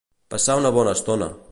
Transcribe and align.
Passar 0.35 0.55
una 0.61 0.73
bona 0.79 0.97
estona. 0.99 1.31